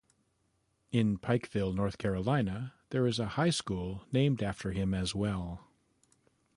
[0.91, 5.67] In Pikeville, North Carolina, there is a high school named after him as well.